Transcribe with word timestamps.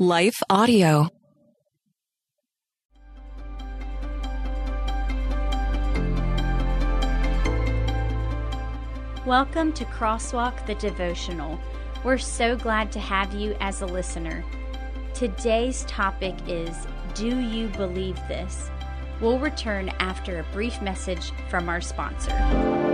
Life 0.00 0.42
Audio. 0.50 1.08
Welcome 9.24 9.72
to 9.74 9.84
Crosswalk 9.84 10.66
the 10.66 10.74
Devotional. 10.80 11.60
We're 12.02 12.18
so 12.18 12.56
glad 12.56 12.90
to 12.90 12.98
have 12.98 13.34
you 13.34 13.54
as 13.60 13.82
a 13.82 13.86
listener. 13.86 14.44
Today's 15.14 15.84
topic 15.84 16.34
is 16.48 16.76
Do 17.14 17.38
you 17.38 17.68
believe 17.68 18.16
this? 18.26 18.68
We'll 19.20 19.38
return 19.38 19.90
after 20.00 20.40
a 20.40 20.46
brief 20.52 20.82
message 20.82 21.30
from 21.48 21.68
our 21.68 21.80
sponsor. 21.80 22.93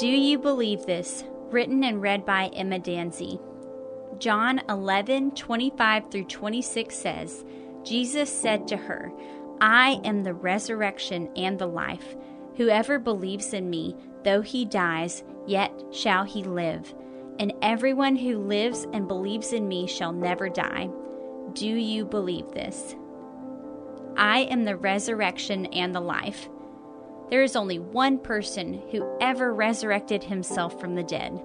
Do 0.00 0.08
You 0.08 0.38
Believe 0.38 0.86
This? 0.86 1.24
Written 1.50 1.84
and 1.84 2.00
read 2.00 2.24
by 2.24 2.46
Emma 2.54 2.78
Danzey. 2.78 3.38
John 4.18 4.62
11, 4.66 5.32
25 5.32 6.10
through 6.10 6.24
26 6.24 6.96
says, 6.96 7.44
Jesus 7.84 8.34
said 8.34 8.66
to 8.68 8.78
her, 8.78 9.12
I 9.60 10.00
am 10.02 10.22
the 10.22 10.32
resurrection 10.32 11.28
and 11.36 11.58
the 11.58 11.66
life. 11.66 12.16
Whoever 12.56 12.98
believes 12.98 13.52
in 13.52 13.68
me, 13.68 13.94
though 14.24 14.40
he 14.40 14.64
dies, 14.64 15.22
yet 15.46 15.70
shall 15.90 16.24
he 16.24 16.44
live. 16.44 16.94
And 17.38 17.52
everyone 17.60 18.16
who 18.16 18.38
lives 18.38 18.86
and 18.94 19.06
believes 19.06 19.52
in 19.52 19.68
me 19.68 19.86
shall 19.86 20.14
never 20.14 20.48
die. 20.48 20.88
Do 21.52 21.68
you 21.68 22.06
believe 22.06 22.50
this? 22.52 22.96
I 24.16 24.44
am 24.44 24.64
the 24.64 24.76
resurrection 24.76 25.66
and 25.66 25.94
the 25.94 26.00
life. 26.00 26.48
There 27.30 27.42
is 27.42 27.54
only 27.54 27.78
one 27.78 28.18
person 28.18 28.82
who 28.90 29.08
ever 29.20 29.54
resurrected 29.54 30.24
himself 30.24 30.80
from 30.80 30.96
the 30.96 31.04
dead. 31.04 31.40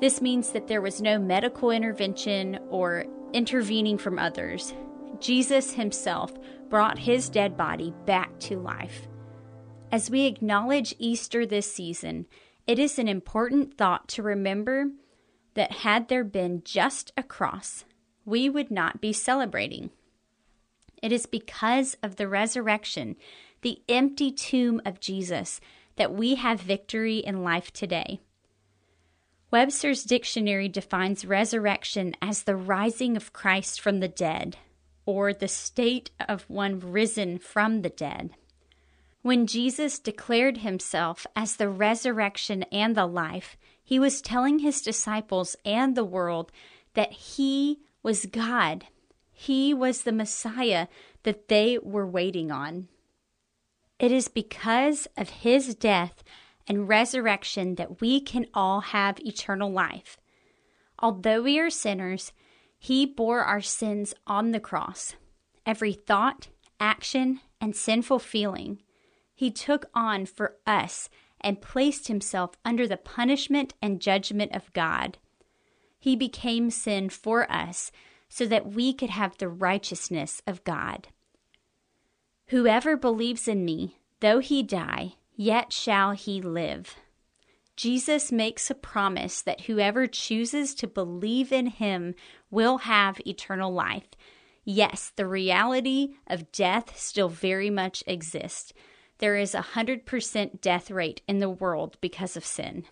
This 0.00 0.20
means 0.20 0.52
that 0.52 0.68
there 0.68 0.80
was 0.80 1.02
no 1.02 1.18
medical 1.18 1.70
intervention 1.70 2.58
or 2.70 3.06
intervening 3.32 3.98
from 3.98 4.18
others. 4.18 4.72
Jesus 5.20 5.72
himself 5.72 6.32
brought 6.68 6.98
his 6.98 7.28
dead 7.28 7.56
body 7.56 7.92
back 8.06 8.38
to 8.40 8.58
life. 8.58 9.08
As 9.90 10.10
we 10.10 10.26
acknowledge 10.26 10.94
Easter 10.98 11.44
this 11.44 11.72
season, 11.72 12.26
it 12.66 12.78
is 12.78 12.98
an 12.98 13.08
important 13.08 13.76
thought 13.76 14.08
to 14.08 14.22
remember 14.22 14.90
that 15.54 15.70
had 15.70 16.08
there 16.08 16.24
been 16.24 16.62
just 16.64 17.12
a 17.16 17.22
cross, 17.22 17.84
we 18.24 18.48
would 18.48 18.70
not 18.70 19.00
be 19.00 19.12
celebrating. 19.12 19.90
It 21.02 21.12
is 21.12 21.26
because 21.26 21.96
of 22.02 22.16
the 22.16 22.26
resurrection 22.28 23.16
the 23.64 23.80
empty 23.88 24.30
tomb 24.30 24.80
of 24.84 25.00
Jesus, 25.00 25.58
that 25.96 26.12
we 26.12 26.34
have 26.34 26.60
victory 26.60 27.18
in 27.18 27.42
life 27.42 27.72
today. 27.72 28.20
Webster's 29.50 30.04
dictionary 30.04 30.68
defines 30.68 31.24
resurrection 31.24 32.14
as 32.20 32.42
the 32.42 32.56
rising 32.56 33.16
of 33.16 33.32
Christ 33.32 33.80
from 33.80 34.00
the 34.00 34.08
dead, 34.08 34.58
or 35.06 35.32
the 35.32 35.48
state 35.48 36.10
of 36.28 36.44
one 36.48 36.78
risen 36.78 37.38
from 37.38 37.80
the 37.80 37.88
dead. 37.88 38.32
When 39.22 39.46
Jesus 39.46 39.98
declared 39.98 40.58
himself 40.58 41.26
as 41.34 41.56
the 41.56 41.70
resurrection 41.70 42.64
and 42.64 42.94
the 42.94 43.06
life, 43.06 43.56
he 43.82 43.98
was 43.98 44.20
telling 44.20 44.58
his 44.58 44.82
disciples 44.82 45.56
and 45.64 45.96
the 45.96 46.04
world 46.04 46.52
that 46.92 47.12
he 47.12 47.80
was 48.02 48.26
God. 48.26 48.88
He 49.32 49.72
was 49.72 50.02
the 50.02 50.12
Messiah 50.12 50.88
that 51.22 51.48
they 51.48 51.78
were 51.78 52.06
waiting 52.06 52.50
on. 52.50 52.88
It 54.04 54.12
is 54.12 54.28
because 54.28 55.08
of 55.16 55.30
his 55.30 55.74
death 55.74 56.22
and 56.68 56.86
resurrection 56.86 57.76
that 57.76 58.02
we 58.02 58.20
can 58.20 58.44
all 58.52 58.82
have 58.82 59.18
eternal 59.20 59.72
life. 59.72 60.18
Although 60.98 61.40
we 61.40 61.58
are 61.58 61.70
sinners, 61.70 62.34
he 62.78 63.06
bore 63.06 63.40
our 63.40 63.62
sins 63.62 64.12
on 64.26 64.50
the 64.50 64.60
cross. 64.60 65.14
Every 65.64 65.94
thought, 65.94 66.48
action, 66.78 67.40
and 67.62 67.74
sinful 67.74 68.18
feeling 68.18 68.82
he 69.34 69.50
took 69.50 69.86
on 69.94 70.26
for 70.26 70.56
us 70.66 71.08
and 71.40 71.62
placed 71.62 72.08
himself 72.08 72.58
under 72.62 72.86
the 72.86 72.98
punishment 72.98 73.72
and 73.80 74.02
judgment 74.02 74.54
of 74.54 74.70
God. 74.74 75.16
He 75.98 76.14
became 76.14 76.68
sin 76.68 77.08
for 77.08 77.50
us 77.50 77.90
so 78.28 78.44
that 78.48 78.66
we 78.66 78.92
could 78.92 79.08
have 79.08 79.38
the 79.38 79.48
righteousness 79.48 80.42
of 80.46 80.62
God. 80.62 81.08
Whoever 82.48 82.96
believes 82.96 83.48
in 83.48 83.64
me, 83.64 83.98
though 84.20 84.38
he 84.38 84.62
die, 84.62 85.14
yet 85.34 85.72
shall 85.72 86.12
he 86.12 86.40
live. 86.42 86.96
Jesus 87.76 88.30
makes 88.30 88.70
a 88.70 88.74
promise 88.74 89.42
that 89.42 89.62
whoever 89.62 90.06
chooses 90.06 90.74
to 90.76 90.86
believe 90.86 91.52
in 91.52 91.66
him 91.66 92.14
will 92.50 92.78
have 92.78 93.20
eternal 93.26 93.72
life. 93.72 94.08
Yes, 94.64 95.12
the 95.16 95.26
reality 95.26 96.14
of 96.26 96.52
death 96.52 96.98
still 96.98 97.28
very 97.28 97.70
much 97.70 98.04
exists. 98.06 98.72
There 99.18 99.36
is 99.36 99.54
a 99.54 99.60
100% 99.74 100.60
death 100.60 100.90
rate 100.90 101.22
in 101.26 101.38
the 101.38 101.50
world 101.50 101.96
because 102.00 102.36
of 102.36 102.44
sin. 102.44 102.84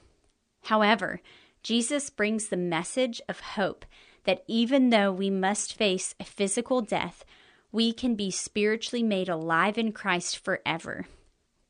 However, 0.65 1.21
Jesus 1.63 2.11
brings 2.11 2.49
the 2.49 2.57
message 2.57 3.21
of 3.29 3.41
hope 3.41 3.85
that 4.25 4.43
even 4.47 4.91
though 4.91 5.13
we 5.13 5.31
must 5.31 5.75
face 5.75 6.15
a 6.19 6.25
physical 6.25 6.81
death, 6.81 7.25
we 7.73 7.93
can 7.93 8.15
be 8.15 8.31
spiritually 8.31 9.03
made 9.03 9.29
alive 9.29 9.79
in 9.79 9.93
Christ 9.93 10.39
forever. 10.39 11.07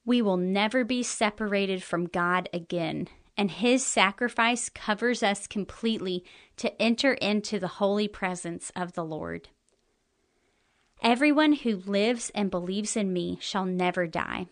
We 0.04 0.20
will 0.20 0.36
never 0.36 0.84
be 0.84 1.04
separated 1.04 1.82
from 1.82 2.06
God 2.06 2.48
again, 2.52 3.08
and 3.36 3.50
His 3.50 3.86
sacrifice 3.86 4.68
covers 4.68 5.22
us 5.22 5.46
completely 5.46 6.24
to 6.56 6.82
enter 6.82 7.14
into 7.14 7.60
the 7.60 7.68
holy 7.68 8.08
presence 8.08 8.72
of 8.74 8.94
the 8.94 9.04
Lord. 9.04 9.48
Everyone 11.00 11.52
who 11.52 11.76
lives 11.76 12.30
and 12.34 12.50
believes 12.50 12.96
in 12.96 13.12
me 13.12 13.38
shall 13.40 13.64
never 13.64 14.06
die. 14.06 14.46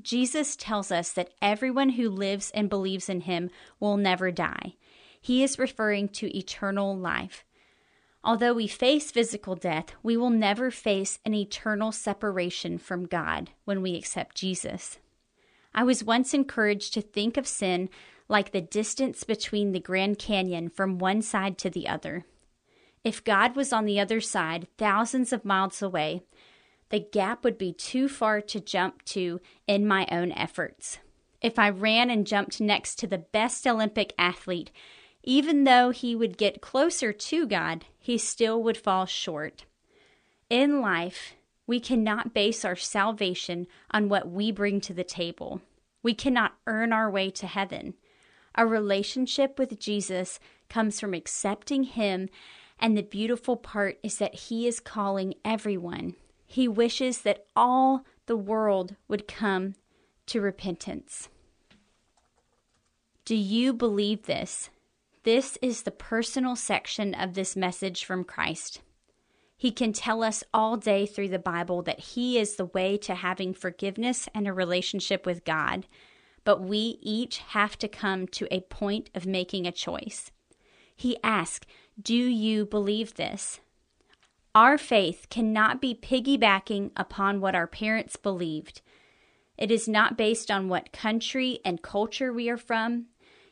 Jesus 0.00 0.54
tells 0.54 0.92
us 0.92 1.12
that 1.12 1.30
everyone 1.42 1.90
who 1.90 2.08
lives 2.08 2.52
and 2.52 2.68
believes 2.68 3.08
in 3.08 3.22
him 3.22 3.50
will 3.80 3.96
never 3.96 4.30
die. 4.30 4.74
He 5.20 5.42
is 5.42 5.58
referring 5.58 6.08
to 6.10 6.36
eternal 6.36 6.96
life. 6.96 7.44
Although 8.28 8.52
we 8.52 8.66
face 8.66 9.10
physical 9.10 9.54
death, 9.54 9.94
we 10.02 10.14
will 10.14 10.28
never 10.28 10.70
face 10.70 11.18
an 11.24 11.32
eternal 11.32 11.92
separation 11.92 12.76
from 12.76 13.06
God 13.06 13.52
when 13.64 13.80
we 13.80 13.96
accept 13.96 14.36
Jesus. 14.36 14.98
I 15.74 15.82
was 15.82 16.04
once 16.04 16.34
encouraged 16.34 16.92
to 16.92 17.00
think 17.00 17.38
of 17.38 17.48
sin 17.48 17.88
like 18.28 18.52
the 18.52 18.60
distance 18.60 19.24
between 19.24 19.72
the 19.72 19.80
Grand 19.80 20.18
Canyon 20.18 20.68
from 20.68 20.98
one 20.98 21.22
side 21.22 21.56
to 21.56 21.70
the 21.70 21.88
other. 21.88 22.26
If 23.02 23.24
God 23.24 23.56
was 23.56 23.72
on 23.72 23.86
the 23.86 23.98
other 23.98 24.20
side, 24.20 24.68
thousands 24.76 25.32
of 25.32 25.46
miles 25.46 25.80
away, 25.80 26.20
the 26.90 27.00
gap 27.00 27.44
would 27.44 27.56
be 27.56 27.72
too 27.72 28.10
far 28.10 28.42
to 28.42 28.60
jump 28.60 29.06
to 29.06 29.40
in 29.66 29.88
my 29.88 30.06
own 30.12 30.32
efforts. 30.32 30.98
If 31.40 31.58
I 31.58 31.70
ran 31.70 32.10
and 32.10 32.26
jumped 32.26 32.60
next 32.60 32.96
to 32.96 33.06
the 33.06 33.16
best 33.16 33.66
Olympic 33.66 34.12
athlete, 34.18 34.70
Even 35.28 35.64
though 35.64 35.90
he 35.90 36.16
would 36.16 36.38
get 36.38 36.62
closer 36.62 37.12
to 37.12 37.46
God, 37.46 37.84
he 37.98 38.16
still 38.16 38.62
would 38.62 38.78
fall 38.78 39.04
short. 39.04 39.66
In 40.48 40.80
life, 40.80 41.34
we 41.66 41.80
cannot 41.80 42.32
base 42.32 42.64
our 42.64 42.74
salvation 42.74 43.66
on 43.90 44.08
what 44.08 44.30
we 44.30 44.50
bring 44.50 44.80
to 44.80 44.94
the 44.94 45.04
table. 45.04 45.60
We 46.02 46.14
cannot 46.14 46.54
earn 46.66 46.94
our 46.94 47.10
way 47.10 47.28
to 47.28 47.46
heaven. 47.46 47.92
A 48.54 48.64
relationship 48.64 49.58
with 49.58 49.78
Jesus 49.78 50.40
comes 50.70 50.98
from 50.98 51.12
accepting 51.12 51.82
Him, 51.82 52.30
and 52.78 52.96
the 52.96 53.02
beautiful 53.02 53.58
part 53.58 53.98
is 54.02 54.16
that 54.16 54.34
He 54.34 54.66
is 54.66 54.80
calling 54.80 55.34
everyone. 55.44 56.14
He 56.46 56.66
wishes 56.68 57.18
that 57.18 57.44
all 57.54 58.06
the 58.24 58.36
world 58.38 58.96
would 59.08 59.28
come 59.28 59.74
to 60.24 60.40
repentance. 60.40 61.28
Do 63.26 63.34
you 63.36 63.74
believe 63.74 64.22
this? 64.22 64.70
This 65.24 65.58
is 65.60 65.82
the 65.82 65.90
personal 65.90 66.54
section 66.54 67.14
of 67.14 67.34
this 67.34 67.56
message 67.56 68.04
from 68.04 68.24
Christ. 68.24 68.80
He 69.56 69.72
can 69.72 69.92
tell 69.92 70.22
us 70.22 70.44
all 70.54 70.76
day 70.76 71.06
through 71.06 71.28
the 71.28 71.38
Bible 71.40 71.82
that 71.82 71.98
He 71.98 72.38
is 72.38 72.54
the 72.54 72.66
way 72.66 72.96
to 72.98 73.16
having 73.16 73.52
forgiveness 73.52 74.28
and 74.32 74.46
a 74.46 74.52
relationship 74.52 75.26
with 75.26 75.44
God, 75.44 75.86
but 76.44 76.62
we 76.62 76.98
each 77.02 77.38
have 77.38 77.76
to 77.78 77.88
come 77.88 78.28
to 78.28 78.46
a 78.54 78.60
point 78.60 79.10
of 79.14 79.26
making 79.26 79.66
a 79.66 79.72
choice. 79.72 80.30
He 80.94 81.18
asks, 81.24 81.66
Do 82.00 82.14
you 82.14 82.64
believe 82.64 83.14
this? 83.14 83.60
Our 84.54 84.78
faith 84.78 85.26
cannot 85.30 85.80
be 85.80 85.94
piggybacking 85.94 86.92
upon 86.96 87.40
what 87.40 87.56
our 87.56 87.66
parents 87.66 88.16
believed. 88.16 88.80
It 89.56 89.72
is 89.72 89.88
not 89.88 90.16
based 90.16 90.50
on 90.50 90.68
what 90.68 90.92
country 90.92 91.58
and 91.64 91.82
culture 91.82 92.32
we 92.32 92.48
are 92.48 92.56
from. 92.56 93.06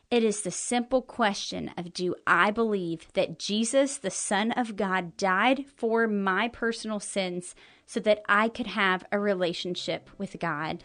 It 0.08 0.22
is 0.22 0.42
the 0.42 0.52
simple 0.52 1.02
question 1.02 1.72
of 1.76 1.92
Do 1.92 2.14
I 2.28 2.52
believe 2.52 3.08
that 3.14 3.40
Jesus, 3.40 3.98
the 3.98 4.10
Son 4.10 4.52
of 4.52 4.76
God, 4.76 5.16
died 5.16 5.64
for 5.76 6.06
my 6.06 6.46
personal 6.46 7.00
sins 7.00 7.56
so 7.86 7.98
that 8.00 8.22
I 8.28 8.48
could 8.48 8.68
have 8.68 9.04
a 9.10 9.18
relationship 9.18 10.08
with 10.16 10.38
God? 10.38 10.84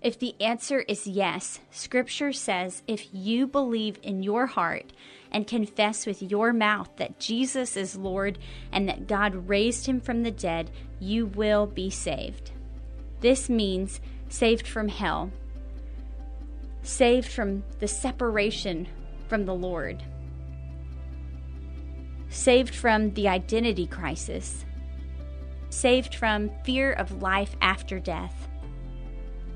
If 0.00 0.16
the 0.16 0.40
answer 0.40 0.80
is 0.80 1.08
yes, 1.08 1.58
Scripture 1.72 2.32
says 2.32 2.84
if 2.86 3.08
you 3.12 3.48
believe 3.48 3.98
in 4.00 4.22
your 4.22 4.46
heart 4.46 4.92
and 5.32 5.44
confess 5.44 6.06
with 6.06 6.22
your 6.22 6.52
mouth 6.52 6.90
that 6.98 7.18
Jesus 7.18 7.76
is 7.76 7.96
Lord 7.96 8.38
and 8.70 8.88
that 8.88 9.08
God 9.08 9.48
raised 9.48 9.86
him 9.86 10.00
from 10.00 10.22
the 10.22 10.30
dead, 10.30 10.70
you 11.00 11.26
will 11.26 11.66
be 11.66 11.90
saved. 11.90 12.52
This 13.18 13.48
means 13.48 14.00
saved 14.28 14.68
from 14.68 14.86
hell 14.86 15.32
saved 16.84 17.26
from 17.26 17.64
the 17.80 17.88
separation 17.88 18.86
from 19.26 19.46
the 19.46 19.54
Lord, 19.54 20.04
saved 22.28 22.74
from 22.74 23.12
the 23.14 23.26
identity 23.26 23.86
crisis, 23.86 24.64
saved 25.70 26.14
from 26.14 26.50
fear 26.62 26.92
of 26.92 27.22
life 27.22 27.56
after 27.62 27.98
death. 27.98 28.48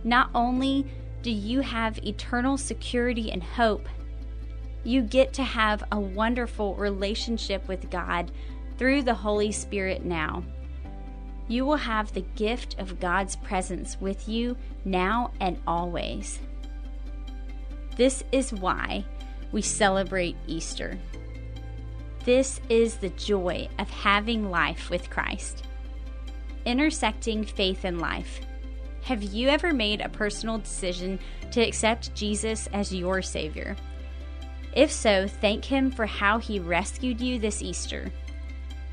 Not 0.05 0.31
only 0.35 0.87
do 1.23 1.31
you 1.31 1.61
have 1.61 1.99
eternal 1.99 2.57
security 2.57 3.31
and 3.31 3.43
hope, 3.43 3.87
you 4.83 5.03
get 5.03 5.35
to 5.35 5.43
have 5.43 5.85
a 5.93 6.01
wonderful 6.01 6.75
relationship 6.77 7.69
with 7.69 7.91
God 7.91 8.33
through 8.79 9.03
the 9.03 9.15
Holy 9.15 9.53
Spirit 9.53 10.05
now. 10.05 10.43
You 11.47 11.67
will 11.67 11.77
have 11.77 12.13
the 12.13 12.25
gift 12.37 12.77
of 12.79 13.01
God's 13.01 13.37
presence 13.37 14.01
with 14.01 14.29
you 14.29 14.57
now 14.85 15.33
and 15.41 15.61
always. 15.67 16.39
This 17.99 18.23
is 18.31 18.53
why 18.53 19.05
we 19.51 19.61
celebrate 19.61 20.37
Easter. 20.47 20.97
This 22.25 22.61
is 22.69 22.95
the 22.95 23.09
joy 23.11 23.69
of 23.81 23.91
having 23.91 24.53
life 24.53 24.89
with 24.89 25.11
Christ. 25.11 25.65
Intersecting 26.65 27.43
faith 27.43 27.85
and 27.85 28.01
life. 28.01 28.41
Have 29.03 29.25
you 29.25 29.49
ever 29.49 29.73
made 29.73 30.01
a 30.01 30.09
personal 30.09 30.59
decision 30.59 31.19
to 31.51 31.61
accept 31.61 32.15
Jesus 32.15 32.69
as 32.73 32.95
your 32.95 33.21
Savior? 33.21 33.75
If 34.75 34.93
so, 34.93 35.27
thank 35.27 35.65
Him 35.65 35.91
for 35.91 36.07
how 36.07 36.39
He 36.39 36.61
rescued 36.61 37.21
you 37.21 37.41
this 37.41 37.63
Easter. 37.63 38.13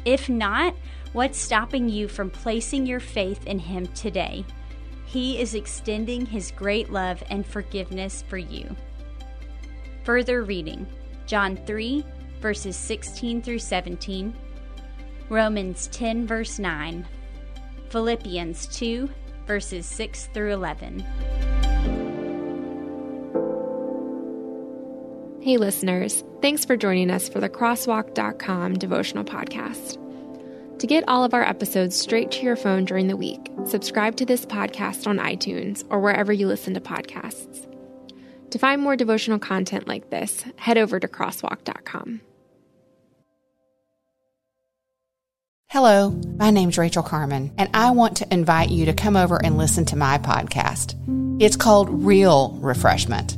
If 0.03 0.29
not, 0.29 0.75
what's 1.13 1.37
stopping 1.37 1.89
you 1.89 2.07
from 2.07 2.31
placing 2.31 2.87
your 2.87 2.99
faith 2.99 3.45
in 3.45 3.59
Him 3.59 3.85
today? 3.87 4.45
He 5.05 5.39
is 5.39 5.53
extending 5.53 6.25
His 6.25 6.49
great 6.49 6.91
love 6.91 7.21
and 7.29 7.45
forgiveness 7.45 8.23
for 8.27 8.39
you. 8.39 8.75
Further 10.05 10.43
reading 10.43 10.85
John 11.25 11.57
3, 11.65 12.05
verses 12.39 12.75
16 12.75 13.41
through 13.41 13.57
17, 13.57 14.35
Romans 15.29 15.87
10, 15.87 16.27
verse 16.27 16.59
9, 16.59 17.07
Philippians 17.89 18.67
2, 18.67 19.09
verses 19.47 19.87
6 19.87 20.29
through 20.31 20.53
11. 20.53 20.99
Hey, 25.41 25.57
listeners, 25.57 26.23
thanks 26.39 26.65
for 26.65 26.77
joining 26.77 27.09
us 27.09 27.27
for 27.27 27.39
the 27.39 27.49
Crosswalk.com 27.49 28.75
devotional 28.75 29.23
podcast. 29.23 29.99
To 30.77 30.85
get 30.85 31.03
all 31.07 31.23
of 31.23 31.33
our 31.33 31.43
episodes 31.43 31.99
straight 31.99 32.29
to 32.31 32.43
your 32.43 32.55
phone 32.55 32.85
during 32.85 33.07
the 33.07 33.17
week, 33.17 33.49
subscribe 33.65 34.15
to 34.17 34.25
this 34.25 34.45
podcast 34.45 35.07
on 35.07 35.17
iTunes 35.17 35.83
or 35.89 35.99
wherever 35.99 36.31
you 36.31 36.45
listen 36.45 36.75
to 36.75 36.79
podcasts. 36.79 37.65
To 38.51 38.59
find 38.59 38.81
more 38.81 38.95
devotional 38.95 39.39
content 39.39 39.87
like 39.87 40.09
this, 40.09 40.45
head 40.57 40.77
over 40.77 40.99
to 40.99 41.07
crosswalk.com. 41.07 42.21
Hello, 45.67 46.11
my 46.37 46.51
name's 46.51 46.77
Rachel 46.77 47.03
Carmen, 47.03 47.51
and 47.57 47.69
I 47.73 47.91
want 47.91 48.17
to 48.17 48.33
invite 48.33 48.69
you 48.69 48.85
to 48.85 48.93
come 48.93 49.17
over 49.17 49.43
and 49.43 49.57
listen 49.57 49.83
to 49.85 49.97
my 49.97 50.17
podcast. 50.19 50.95
It's 51.41 51.57
called 51.57 52.05
Real 52.05 52.57
Refreshment. 52.61 53.37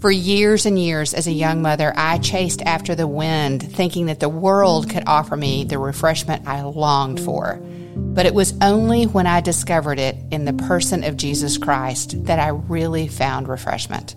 For 0.00 0.10
years 0.10 0.66
and 0.66 0.78
years 0.78 1.14
as 1.14 1.26
a 1.26 1.32
young 1.32 1.62
mother, 1.62 1.94
I 1.96 2.18
chased 2.18 2.60
after 2.62 2.94
the 2.94 3.06
wind, 3.06 3.62
thinking 3.62 4.06
that 4.06 4.20
the 4.20 4.28
world 4.28 4.90
could 4.90 5.04
offer 5.06 5.36
me 5.36 5.64
the 5.64 5.78
refreshment 5.78 6.46
I 6.46 6.62
longed 6.62 7.20
for. 7.20 7.56
But 7.96 8.26
it 8.26 8.34
was 8.34 8.54
only 8.60 9.04
when 9.04 9.26
I 9.26 9.40
discovered 9.40 9.98
it 9.98 10.16
in 10.30 10.44
the 10.44 10.52
person 10.52 11.04
of 11.04 11.16
Jesus 11.16 11.56
Christ 11.56 12.24
that 12.24 12.38
I 12.38 12.48
really 12.48 13.08
found 13.08 13.48
refreshment. 13.48 14.16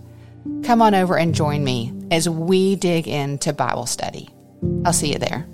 Come 0.64 0.82
on 0.82 0.94
over 0.96 1.18
and 1.18 1.36
join 1.36 1.64
me 1.64 1.94
as 2.12 2.28
we 2.28 2.76
dig 2.76 3.08
into 3.08 3.54
Bible 3.54 3.86
study. 3.86 4.30
I'll 4.86 4.94
see 4.94 5.12
you 5.12 5.20
there. 5.20 5.48